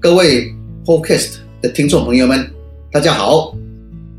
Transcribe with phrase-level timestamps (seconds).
[0.00, 0.52] 各位
[0.84, 2.46] Podcast 的听众朋友们，
[2.92, 3.56] 大家好，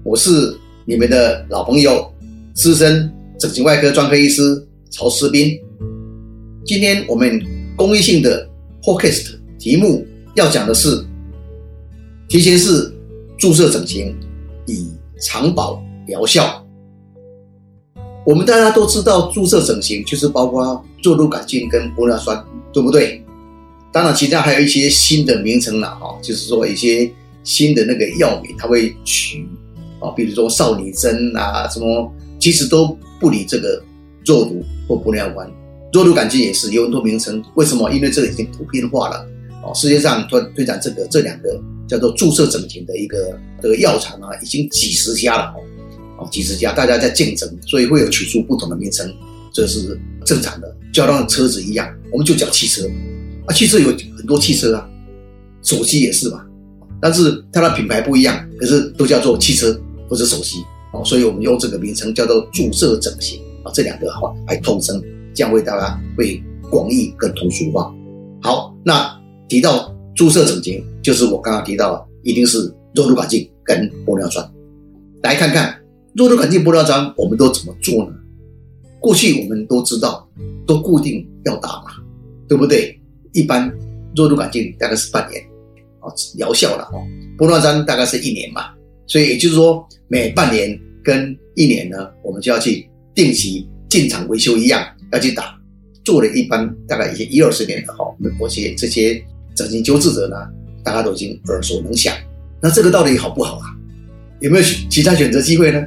[0.04, 2.12] 我是你们的老朋友
[2.56, 5.56] 资深整形外科专科医师曹思斌。
[6.66, 7.40] 今天我们
[7.76, 8.50] 公益性的
[8.82, 10.04] Podcast 题目
[10.34, 11.06] 要讲的是
[12.28, 12.92] 提前式
[13.38, 14.18] 注射整形
[14.65, 16.61] 以长保疗效。
[18.25, 23.23] 我们大家都知道，注射整形就是包括做乳杆菌跟玻尿酸，对不对？
[23.92, 27.09] 当然，其他还有一些新的名称了哈，就是说一些
[27.43, 29.47] 新的那个药名，它会取
[30.01, 33.81] 啊，比如说少女针啊，什么，其实都不理这个
[34.25, 35.50] 肉毒或玻尿酸。
[35.94, 37.89] 肉毒杆菌也是有很多名称，为什么？
[37.92, 39.25] 因为这个已经普遍化了
[39.64, 39.72] 哦。
[39.73, 45.53] 世界上推推展这个这两个叫做注射整形的一个这个药厂啊，已经几十家了
[46.18, 49.14] 哦，几十家，大家在竞争，所以会有取出不同的名称，
[49.54, 52.88] 这是正常的，就像车子一样，我们就讲汽车。
[53.48, 54.90] 啊，汽车有很多汽车啊，
[55.62, 56.44] 手机也是嘛，
[57.00, 65.00] 但是它的品牌不一样，可是都叫做汽车或者手机哦，所以我们用这个名称叫做注射整形啊，这两个的话还通称，
[65.36, 67.94] 这样会大家会广义跟通俗化。
[68.42, 69.16] 好，那
[69.48, 74.50] 提到注射整形，就是我刚刚提到，一定是肉毒杆菌跟玻尿酸。
[75.22, 75.78] 来看看
[76.14, 78.14] 肉毒杆菌、玻尿酸，我们都怎么做呢？
[79.00, 80.28] 过去我们都知道，
[80.66, 81.92] 都固定要打嘛，
[82.48, 83.00] 对不对？
[83.34, 83.70] 一般
[84.16, 85.44] 肉毒杆菌大概是半年，
[86.00, 87.04] 哦，疗效了哦。
[87.38, 88.70] 玻尿酸大概是一年嘛，
[89.06, 95.54] 所以也就是说每半年跟一年呢，我们就要去定期进场维修一样，要去打。
[96.04, 99.22] 做了一般大概一些一二十年了哈，我们这些这些
[99.56, 100.36] 整形救治者呢，
[100.84, 102.14] 大家都已经耳熟能详。
[102.61, 103.67] 那这个到底好不好啊？
[104.42, 105.84] 有没有其他选择机会呢？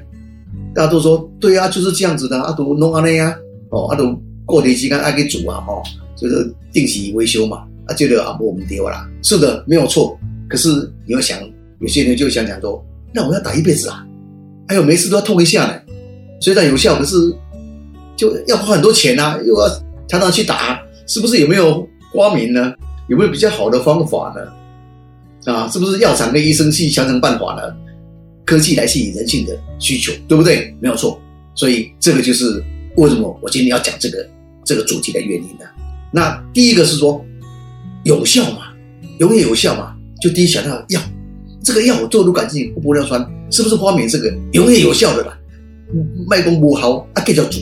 [0.74, 3.36] 大家都说对啊，就是这样子的，阿都弄阿内呀，
[3.70, 5.82] 哦，阿都过年期间爱给煮啊，哦。
[6.20, 10.18] 就是定期维修嘛，啊，觉得啊，我们丢了，是的，没有错。
[10.48, 10.68] 可是
[11.06, 11.38] 你要想，
[11.78, 14.04] 有些人就想讲说，那我要打一辈子啊，
[14.66, 15.80] 还有每次都要痛一下呢，
[16.40, 17.14] 虽然有效，可是
[18.16, 19.68] 就要花很多钱啊，又要
[20.08, 22.74] 常常去打，是不是有没有光明呢？
[23.08, 25.52] 有没有比较好的方法呢？
[25.52, 27.62] 啊，是不是药厂跟医生去想想办法呢？
[28.44, 30.74] 科技来吸引人性的需求，对不对？
[30.80, 31.20] 没有错。
[31.54, 32.62] 所以这个就是
[32.96, 34.26] 为什么我今天要讲这个
[34.64, 35.64] 这个主题的原因呢？
[36.12, 37.24] 那第一个是说
[38.04, 38.72] 有效嘛，
[39.18, 41.00] 永远有效嘛，就第一想到药，
[41.62, 43.20] 这个药我做乳杆菌玻尿酸
[43.50, 45.38] 是不是发明这个永远有效的啦？
[46.28, 47.60] 卖功不好啊，可以叫主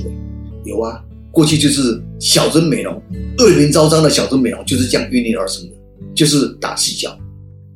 [0.65, 1.03] 有啊，
[1.37, 2.95] 过去就是小针美容，
[3.37, 5.73] 恶名昭彰的小针美容就是这样孕育而生的，
[6.15, 7.15] 就是打细胶，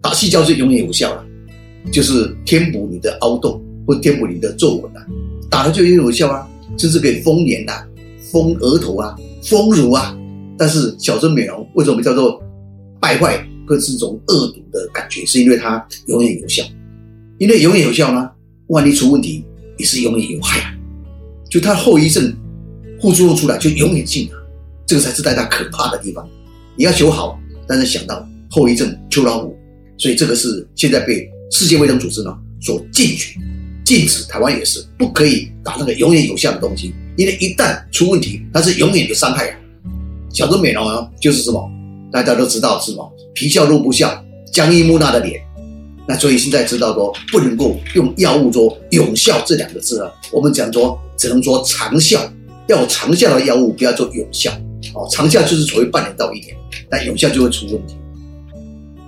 [0.00, 1.22] 打细胶就永远有效了，
[1.93, 5.06] 就是填补你的凹洞或填补你的皱纹啊，
[5.50, 7.87] 打了就永远有效啊，甚至可以丰脸啊、
[8.32, 10.16] 丰额头啊、丰乳啊。
[10.56, 12.43] 但是小针美容为什么叫做
[12.99, 15.26] 败坏或是种恶毒的感觉？
[15.26, 16.65] 是因为它永远有效，
[17.37, 18.31] 因为永远有效呢，
[18.69, 19.44] 万一出问题
[19.76, 20.72] 也是永远有害啊。
[21.50, 22.32] 就它后遗症、
[23.00, 24.34] 副作用出来就永远性啊，
[24.87, 26.28] 这个才是大家可怕的地方。
[26.77, 29.56] 你要求好，但是想到后遗症秋老虎，
[29.99, 33.34] 所以这个是现在被世界卫生组织呢所禁止，
[33.84, 39.56] 禁止台湾也是不可以打那个永远有效的东西，因为一旦出问题，它是永远有伤害啊。
[40.32, 41.71] 小众美容啊，就是什么？
[42.12, 43.12] 大家都知道是什么？
[43.34, 45.41] 皮笑肉不笑，僵硬木讷的脸。
[46.06, 50.11] 那所以现在知道说，不能够用药物说有效这两个字啊。
[50.32, 52.21] 我们讲说，只能说长效，
[52.70, 54.50] 要长效的药物，不要做有效。
[54.94, 56.56] 哦，长效就是所谓半年到一年，
[56.88, 57.94] 但有效就会出问题。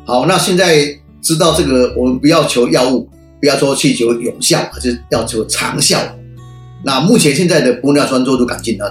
[0.04, 0.84] 好，那现在
[1.22, 3.08] 知道这个，我们不要求药物，
[3.40, 5.98] 不要说去求有效，而是要求长效。
[6.84, 8.84] 那目前现在的玻尿酸做毒杆菌呢，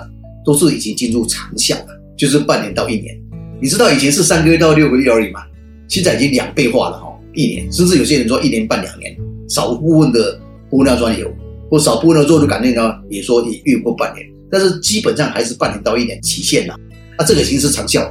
[0.46, 1.88] 都是已经进入长效了。
[2.18, 3.18] 就是半年到一年，
[3.60, 5.42] 你知道以前是三个月到六个月而已嘛？
[5.88, 9.16] 现在已经两倍化了哈，一年，甚至有些人说一年半两年，
[9.50, 10.40] 少部分的
[10.70, 11.28] 玻尿酸有，
[11.70, 16.76] 或少部分的肉毒杆菌呢，也说你越过半年，但是基本上还是半年到一年期限了。
[17.18, 18.02] 那这个已经是长效，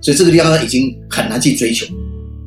[0.00, 1.86] 所以这个地方呢已经很难去追求。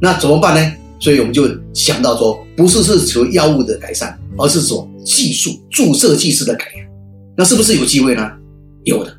[0.01, 0.73] 那怎么办呢？
[0.99, 6.87] 所以我们就想到说，不是是求药物的改善，而是说技术注射技术的改良。
[7.35, 8.31] 那是不是有机会呢？
[8.85, 9.13] 有的。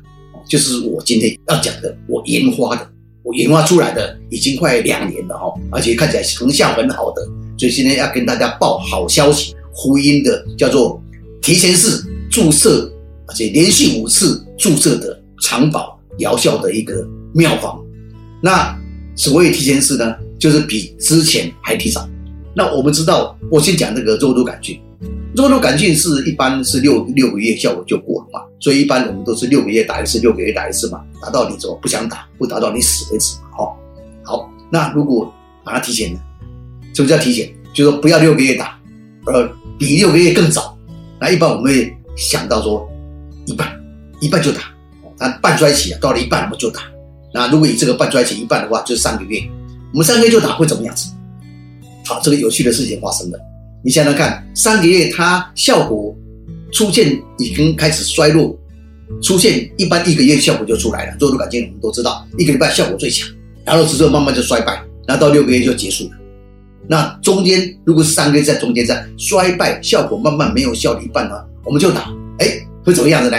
[0.47, 2.87] 就是我今天要讲的，我研发的，
[3.23, 7.21] 我研发出来的已经快两年了哈，而且看起来成效很好的，
[7.57, 11.01] 所以今天要跟大家报好消息，福音的叫做
[11.41, 11.99] 提前式
[12.29, 12.93] 注射，
[13.27, 17.79] 而且连续五次注射的长保疗效的一个妙方。
[18.41, 18.77] 那
[19.15, 22.07] 所谓提前式呢，就是比之前还提早。
[22.55, 24.79] 那我们知道，我先讲这个肉毒杆菌，
[25.35, 33.75] 肉毒杆菌是一般是六六个月效果就过了嘛，所以一般我们都是六个月打一次，六个月打一次嘛，打到你怎么不想打，不打到你死为止嘛，哈。
[34.23, 35.33] 好，那如果
[35.63, 36.19] 把它提前呢？
[36.93, 37.49] 什么叫提前？
[37.73, 38.79] 就是说不要六个月打，
[39.25, 40.77] 呃，比六个月更早。
[41.19, 42.89] 那一般我们会想到说
[43.45, 43.67] 一半，
[44.19, 44.61] 一半就打，
[45.19, 46.81] 那半衰期啊，到了一半我们就打。
[47.33, 49.39] 那如果以这个半衰期一半的话，就是三个月，
[49.93, 51.11] 我们三个月就打会怎么样子？
[52.05, 53.39] 好，这个有趣的事情发生了。
[53.83, 56.15] 你想想看，三个月它效果
[56.71, 58.57] 出现已经开始衰落，
[59.21, 61.17] 出现一般一个月效果就出来了。
[61.17, 63.29] 做毒杆菌我们都知道，一个礼拜效果最强，
[63.63, 66.11] 然后之后慢慢就衰败，那到六个月就结束了。
[66.87, 72.47] 那中间如果是三个月在中间在衰败，效果慢慢没有效的一半呢，我们就打，哎，
[72.85, 73.37] 会怎么样子呢？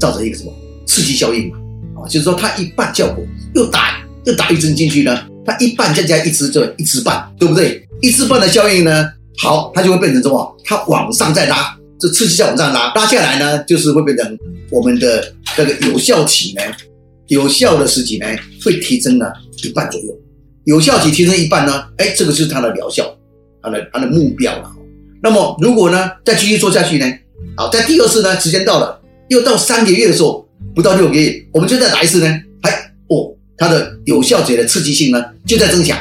[0.00, 0.52] 造成一个什么
[0.86, 1.58] 刺激效应嘛？
[1.96, 7.86] 啊，就是说它一半效果又打又打一针进去呢，它一半再加一支就一支半，对不对？
[8.00, 9.08] 一支半的效应呢，
[9.38, 10.56] 好，它就会变成什么？
[10.64, 14.38] 它往上再拉，这刺激再往上拉，拉下来呢，就是会变成
[14.70, 16.62] 我们的这个有效体呢，
[17.28, 18.26] 有效的时期呢，
[18.64, 19.32] 会提升了
[19.62, 20.18] 一半左右。
[20.64, 21.84] 有效期提升一半呢？
[21.98, 23.04] 哎，这个是它的疗效，
[23.62, 24.72] 它的它的目标了。
[25.22, 27.06] 那么如果呢再继续做下去呢？
[27.56, 32.26] 好，在第二次呢时间到了，又到三个月的时候，不到六个月，我们就再打一次呢？
[32.62, 35.98] 哎，哦，它的有效节的刺激性呢就在增强，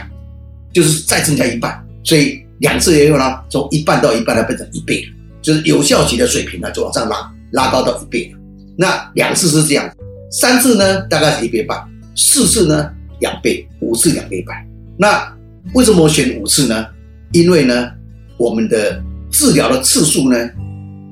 [0.74, 1.82] 就是再增加一半。
[2.04, 5.08] 所以两次也有呢，从一半到一半呢变成一倍，
[5.42, 8.34] 就是有效期的水平呢就往上拉，拉高到一倍。
[8.78, 9.90] 那两次是这样，
[10.32, 11.82] 三次呢大概是一倍半，
[12.16, 12.90] 四次呢？
[13.22, 14.54] 两倍，五次两倍半。
[14.98, 15.34] 那
[15.74, 16.86] 为什么我选五次呢？
[17.32, 17.90] 因为呢，
[18.38, 19.02] 我们的
[19.32, 20.38] 治疗的次数呢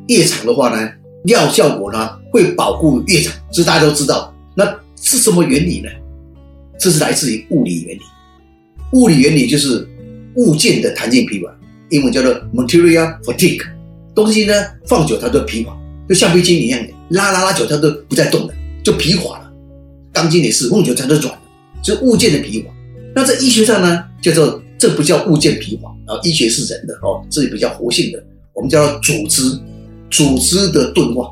[0.07, 0.91] 越长的话呢，
[1.25, 3.33] 药效果呢会保护越长。
[3.51, 4.33] 这大家都知道。
[4.55, 4.65] 那
[5.01, 5.89] 是什么原理呢？
[6.79, 8.01] 这是来自于物理原理。
[8.93, 9.87] 物理原理就是
[10.35, 11.49] 物件的弹性疲乏，
[11.89, 13.65] 英文叫做 material fatigue。
[14.13, 14.53] 东西呢
[14.85, 15.75] 放久它就疲乏，
[16.07, 18.53] 就橡皮筋一样的，拉拉拉久它都不再动了，
[18.83, 19.51] 就疲乏了。
[20.11, 21.41] 钢筋也是，用久它就软了。
[21.83, 22.69] 是物件的疲乏，
[23.15, 28.23] 那在医学上呢，叫做这不叫物件疲乏啊，医学是人的哦，这里比较活性的，
[28.53, 29.41] 我们叫做组织，
[30.13, 31.27] 组织的钝化，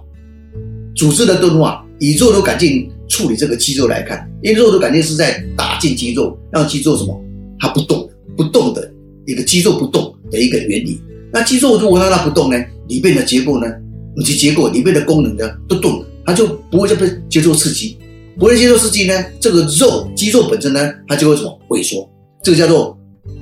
[0.95, 7.21] 组织的钝化，以肉毒杆菌处理这个肌肉来看，因为肉毒杆菌是在打进肌肉，让肌肉什么，
[7.59, 8.91] 它不动，不动的
[9.27, 10.99] 一个肌肉不动的一个原理。
[11.31, 12.57] 那肌肉如果让它不动呢，
[12.87, 13.67] 里面的结构呢，
[14.15, 17.95] 以及结构里面的功能呢都动，它就不会再被接受刺激。
[18.39, 22.09] 不会接受刺激呢，这个肉肌肉本身呢，它就会什么萎缩，
[22.41, 22.97] 这个叫做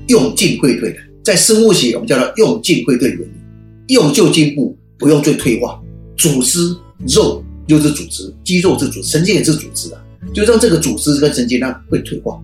[0.07, 3.31] 用进会退的，在生物学我们叫做用进会退原理，
[3.87, 5.81] 用就进步，不用最退化。
[6.17, 6.75] 组织
[7.07, 9.97] 肉又是组织，肌肉是组织，神经也是组织的，
[10.33, 12.39] 就让这个组织跟神经呢会退化。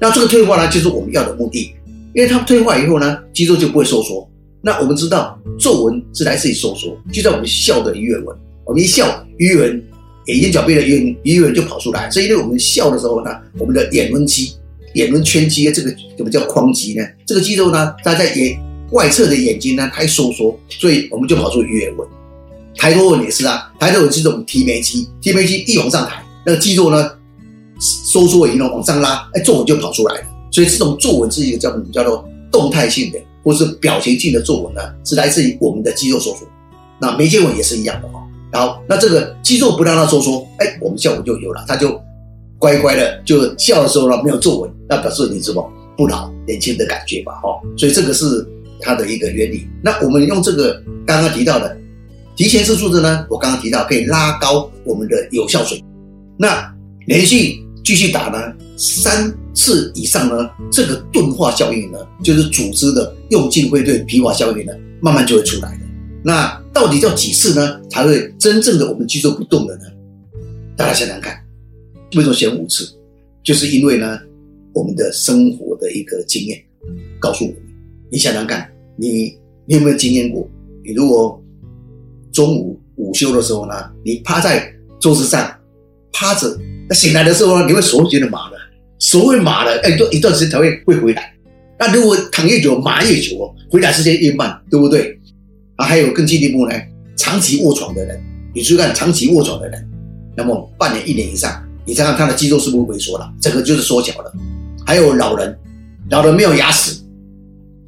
[0.00, 1.70] 那这个退化呢，就是我们要的目的，
[2.14, 4.28] 因为它退化以后呢，肌肉就不会收缩。
[4.62, 9.84] 那我们知道皱纹是来自于收缩，就在我们笑的鱼尾纹，我们一笑鱼尾纹。
[10.26, 14.52] 眼睛角边的眼鱼尾纹就跑出来，所以因为我们笑的时候呢，我们的眼轮肌、
[14.92, 17.02] 眼轮圈肌这个怎么叫眶肌呢？
[17.26, 18.60] 这个肌肉呢，它在眼
[18.90, 22.08] 外侧的眼睛呢，它收缩，所以我们就跑出鱼尾纹。
[22.76, 27.10] 抬头纹也是啊，抬头纹是这种提眉肌，提眉肌一往上抬，那个肌肉呢
[27.80, 30.24] 收缩以后往上拉，哎，皱纹就跑出来了。
[30.50, 36.46] 所以这种皱纹是一个叫什么叫做动态性的，或是表情性的皱纹呢，是来自于我们的肌肉收缩。
[37.00, 38.20] 那眉间纹也是一样的哈。
[38.52, 42.00] 好，那这个肌肉不让它收缩，哎，我们效果就有了，它就
[42.58, 48.46] 乖乖的就笑的时候呢没有皱纹，那表示你什么不老年轻的感觉吧，哈，所以这个是
[48.80, 49.66] 它的一个原理。
[49.82, 51.76] 那我们用这个刚刚提到的
[52.36, 55.82] 提前次数字呢，我刚刚提到可以拉高我们的有效水，
[56.38, 56.72] 那
[57.06, 58.38] 连续继续打呢
[58.76, 65.80] 三次以上呢，这个钝化效应呢，就是组织的用进会对疲乏效应呢，慢慢就会出来的。
[66.22, 69.82] 那到底要几次呢，才会真正的我们肌肉不动的呢？
[70.76, 71.36] 大家想想看，
[72.14, 72.88] 为什么选五次？
[73.42, 74.20] 就是因为呢，
[74.74, 76.62] 我们的生活的一个经验
[77.18, 77.60] 告诉我们，
[78.10, 80.48] 你想想看，你你有没有经验过？
[80.84, 81.42] 你如果
[82.32, 83.74] 中午午休的时候呢，
[84.04, 85.54] 你趴在桌子上
[86.12, 88.56] 趴着，那醒来的时候呢，你会手觉得麻的，
[88.98, 91.34] 手会麻的，哎，一段时间才会会回来。
[91.78, 95.18] 那如果躺越久，麻越久哦，回来时间越慢，对不对？
[95.76, 96.74] 啊，还有更进一步呢，
[97.16, 98.20] 长期卧床的人，
[98.54, 99.88] 你去看长期卧床的人，
[100.36, 103.32] 那么半年、一年以上，你再看他的肌肉是不是萎缩了？
[103.40, 104.32] 整个就是缩小了。
[104.84, 105.56] 还有老人，
[106.10, 106.98] 老人没有牙齿，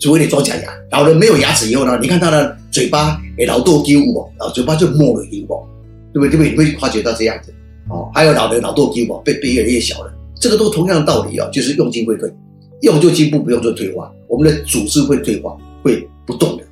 [0.01, 0.73] 除非你装假牙。
[0.91, 5.65] 老人没有牙齿以后呢，你看他的嘴巴也老多肌肉啊，嘴巴就没了肌肉，
[6.13, 6.31] 对不对？
[6.31, 6.51] 对不对？
[6.51, 7.53] 你会发觉到这样子
[7.89, 8.11] 哦。
[8.15, 12.33] 还有老人老多肌肉，背背越来越小了，这个都同样的道理啊，就是用进会退，
[12.81, 14.11] 用就进步，不用就退化。
[14.27, 16.65] 我们的组织会退化，会不动的。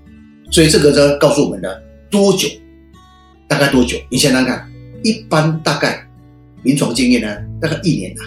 [0.50, 1.68] 所以这个呢，告诉我们呢，
[2.10, 2.48] 多久？
[3.46, 3.96] 大概多久？
[4.10, 4.66] 你想想看，
[5.02, 6.06] 一般大概
[6.62, 8.22] 临床经验呢，大概一年呐。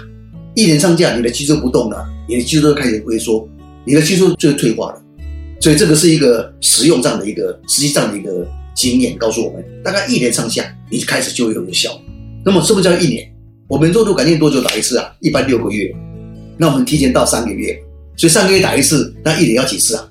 [0.54, 3.48] 一年上架，你的肌肉不动了，你的肌肉开始萎缩，
[3.86, 5.02] 你的肌肉就会退化了。
[5.60, 11.92] 所以这个是一个实用上的一个实际上的一个经验，告诉我们，大概一年上下，你开始就会有效。
[12.44, 13.32] 那么什么叫一年？
[13.68, 15.14] 我们肉毒杆菌多久打一次啊？
[15.22, 15.94] 一般六个月。
[16.58, 17.80] 那我们提前到三个月，
[18.18, 20.10] 所以三个月打一次，那一年要几次啊？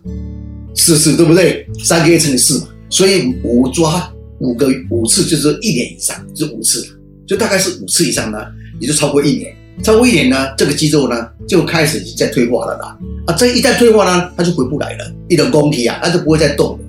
[0.74, 1.66] 四次，对不对？
[1.84, 6.86] 三个月乘以四嘛，所以五抓五个五次就是一年以上，就是五次，
[7.26, 8.38] 就大概是五次以上呢，
[8.80, 9.54] 也就超过一年。
[9.82, 12.98] 超过一年呢，这个肌肉呢就开始在退化了啦。
[13.26, 16.84] 啊，这一旦退化呢，它就回不来了，一种功体啊，它就不会再动了。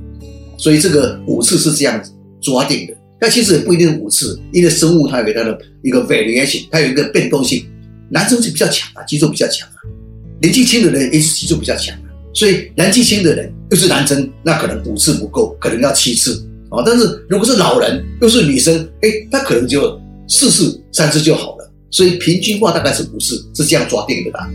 [0.58, 2.94] 所以这个五次是这样子抓定的。
[3.20, 7.66] 但其实也不一定五次，因为生物它有它的一个 variation，它有一个变动性。
[8.10, 9.80] 男生是比较强啊，肌肉比较强啊，
[10.42, 12.04] 年纪轻的人也是肌肉比较强啊。
[12.34, 16.84] 所以年纪轻的人又是男生，那可能五次不够，可能要七次啊。
[16.86, 21.61] 但是如果是老人又是女生，哎，他可能就四次、三次就好了。
[21.92, 24.50] 所以平均化大概是五次，是这样抓定的啦。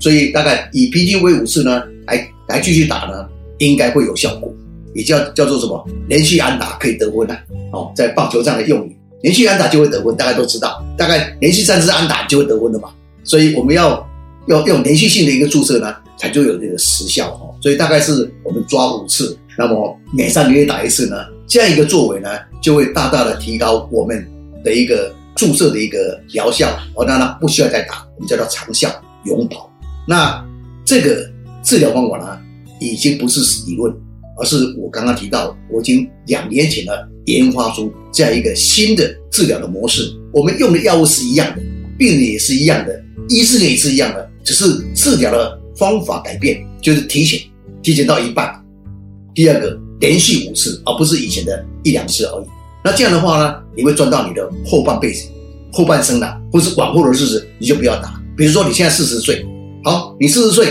[0.00, 3.28] 所以大概以平均为五次呢，来来继续打呢，
[3.58, 4.52] 应该会有效果。
[4.94, 5.86] 也叫叫做什么？
[6.08, 7.38] 连续安打可以得分啊！
[7.72, 10.82] 哦，在棒球上的用语，连续安打就会得分，大家都知道。
[10.96, 12.88] 大概连续三次安打就会得分的嘛。
[13.22, 14.08] 所以我们要
[14.46, 17.46] 要用连续性的一个注射呢，才就有这个时效哈。
[17.60, 21.16] 所以大概是我们抓五次，那么每三个月打一次呢，
[21.46, 22.30] 这样一个作为呢，
[22.62, 24.26] 就会大大的提高我们
[24.64, 25.14] 的一个。
[25.38, 28.90] 注射的一个疗效，哦，当然不需要再打，我们叫做长效
[29.24, 29.70] 永保。
[30.04, 30.44] 那
[30.84, 31.30] 这个
[31.62, 32.36] 治疗方法呢，
[32.80, 33.94] 已经不是理论，
[34.36, 36.92] 而是我刚刚提到，我已经两年前呢
[37.26, 40.12] 研发出这样一个新的治疗的模式。
[40.32, 41.62] 我们用的药物是一样的，
[41.96, 47.40] 病人也是一样的，医生也是一样的，只是治疗的方法改变，就是提前
[47.80, 48.52] 提前到一半。
[49.34, 52.46] 第二个，连续五次，而不是以前的一两次而已。
[52.88, 55.28] 那这样的话呢，你会赚到你的后半辈子、
[55.70, 58.18] 后半生的，或是往后的日子，你就不要打。
[58.34, 59.46] 比如说你现在四十岁，
[59.84, 60.68] 好，你四十岁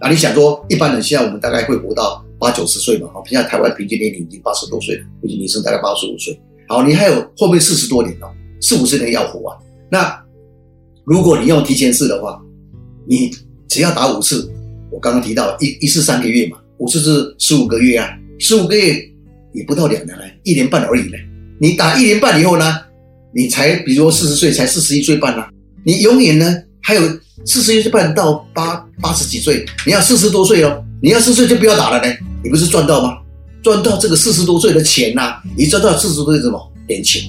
[0.00, 6.40] 啊，你想说一般人现在我们大概会活到八九十岁嘛，好，现在台湾平均年龄已经八十多岁了，平均女生大概八十五岁。
[6.68, 8.32] 好，你还有后面四十多年哦，
[8.62, 9.58] 四五十年要活啊。
[9.90, 10.18] 那
[11.04, 12.40] 如果你用提前式的话，
[13.06, 13.30] 你
[13.68, 14.50] 只要打五次，
[14.90, 18.08] 我刚刚提到一一次三个月嘛，五次是十五个月啊，
[18.38, 18.98] 十五个月
[19.52, 21.18] 也不到两年了，一年半而已呢。
[21.60, 22.78] 你打一年半以后呢，
[23.34, 25.44] 你才比如说四十岁才四十一岁半呢，
[25.84, 27.02] 你永远呢还有
[27.44, 33.18] 四十一岁半到八八十几岁，你要四十多岁哦，你要四十岁就不要打了呢，你不是赚到吗？
[33.62, 37.22] 赚到这个四十多岁的钱呐，你赚到四十多岁什么年轻？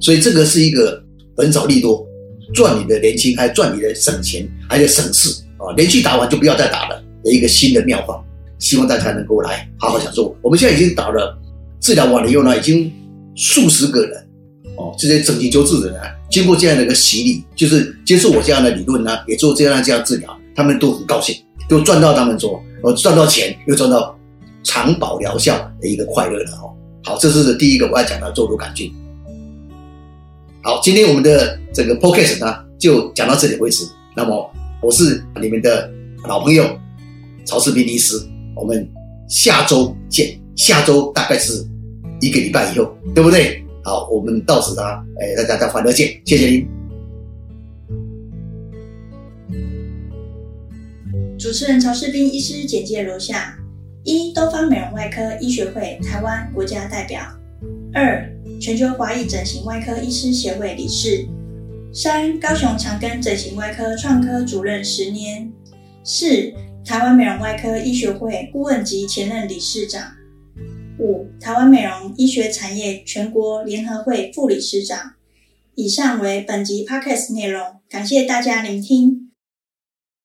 [0.00, 1.02] 所以这个是一个
[1.34, 2.06] 本少利多，
[2.52, 5.72] 赚你的年轻，还赚你的省钱，还有省事啊！
[5.76, 8.22] 连续打完就不要再打了的一个新的妙方，
[8.58, 10.36] 希望大家能够来好好享受。
[10.42, 11.38] 我们现在已经打了
[11.80, 12.92] 治疗完了以后呢，已经。
[13.34, 14.28] 数十个人，
[14.76, 21.34] 哦，这些整形求治的人，经过这样的一个洗礼，就是接受我这样的理论呢，也做这样这样治疗，他们都很高兴，
[21.68, 24.16] 都赚到他们说，呃，赚到钱，又赚到
[24.62, 26.74] 长保疗效的一个快乐了哦。
[27.04, 28.92] 好，这是第一个我要讲的做毒杆菌。
[30.62, 33.84] 好，今天我们的这个 podcast 呢，就讲到这里为止。
[34.14, 34.50] 那么
[34.82, 35.90] 我是你们的
[36.28, 36.64] 老朋友
[37.44, 38.20] 曹世斌医师，
[38.54, 38.86] 我们
[39.28, 40.38] 下周见。
[40.54, 41.66] 下周大概是。
[42.22, 43.64] 一个礼拜以后，对不对？
[43.82, 46.68] 好，我们到此啦，哎，大家再欢乐见，谢谢您。
[51.36, 53.58] 主持人曹世斌医师简介如下：
[54.04, 57.20] 一、东方美容外科医学会台湾国家代表；
[57.92, 61.26] 二、全球华裔整形外科医师协会理事；
[61.92, 65.50] 三、高雄长庚整形外科创科主任十年；
[66.04, 70.00] 四、台湾美容外科医学会顾问及前任理事长。
[70.98, 75.14] 五、台湾美容医学产业全国联合会副理事长。
[75.74, 79.31] 以上为本集 podcast 内容，感谢大家聆听。